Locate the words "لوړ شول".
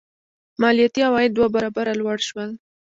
2.01-2.49